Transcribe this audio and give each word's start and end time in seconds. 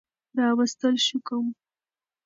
راوستل 0.37 0.95
شو 1.05 1.17
کوم 1.27 1.45